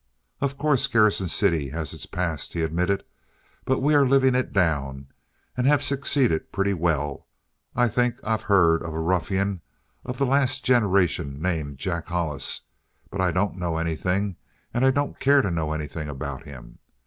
"Of 0.39 0.57
course, 0.57 0.87
Garrison 0.87 1.27
City 1.27 1.69
has 1.69 1.93
its 1.93 2.07
past," 2.07 2.53
he 2.53 2.63
admitted, 2.63 3.03
"but 3.65 3.83
we 3.83 3.93
are 3.93 4.03
living 4.03 4.33
it 4.33 4.51
down, 4.51 5.09
and 5.55 5.67
have 5.67 5.83
succeeded 5.83 6.51
pretty 6.51 6.73
well. 6.73 7.27
I 7.75 7.87
think 7.87 8.19
I've 8.23 8.41
heard 8.41 8.81
of 8.81 8.95
a 8.95 8.99
ruffian 8.99 9.61
of 10.03 10.17
the 10.17 10.25
last 10.25 10.65
generation 10.65 11.39
named 11.39 11.77
Jack 11.77 12.07
Hollis; 12.07 12.61
but 13.11 13.21
I 13.21 13.29
don't 13.31 13.59
know 13.59 13.77
anything, 13.77 14.37
and 14.73 14.83
I 14.83 14.89
don't 14.89 15.19
care 15.19 15.43
to 15.43 15.51
know 15.51 15.71
anything, 15.71 16.09
about 16.09 16.45
him. 16.45 16.79